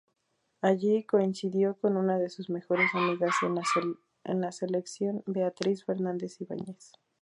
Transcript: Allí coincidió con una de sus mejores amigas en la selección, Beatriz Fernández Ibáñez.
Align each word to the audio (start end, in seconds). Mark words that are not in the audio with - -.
Allí 0.63 1.03
coincidió 1.03 1.77
con 1.79 1.95
una 1.95 2.17
de 2.17 2.31
sus 2.31 2.49
mejores 2.49 2.89
amigas 2.95 3.35
en 4.23 4.41
la 4.41 4.51
selección, 4.51 5.21
Beatriz 5.27 5.85
Fernández 5.85 6.41
Ibáñez. 6.41 6.93